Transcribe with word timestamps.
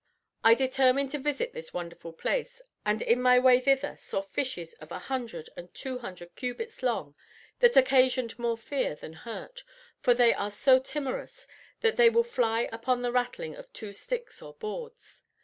I 0.43 0.55
determined 0.55 1.11
to 1.11 1.19
visit 1.19 1.53
this 1.53 1.75
wonderful 1.75 2.11
place, 2.11 2.59
and 2.83 3.03
in 3.03 3.21
my 3.21 3.37
way 3.37 3.59
thither 3.59 3.95
saw 3.97 4.23
fishes 4.23 4.73
of 4.81 4.89
100 4.89 5.51
and 5.55 5.71
200 5.75 6.35
cubits 6.35 6.81
long 6.81 7.13
that 7.59 7.77
occasion 7.77 8.27
more 8.39 8.57
fear 8.57 8.95
than 8.95 9.13
hurt; 9.13 9.63
for 9.99 10.15
they 10.15 10.33
are 10.33 10.49
so 10.49 10.79
timorous 10.79 11.45
that 11.81 11.97
they 11.97 12.09
will 12.09 12.23
fly 12.23 12.67
upon 12.71 13.03
the 13.03 13.11
rattling 13.11 13.55
of 13.55 13.71
two 13.73 13.93
sticks 13.93 14.41
or 14.41 14.55
boards. 14.55 15.21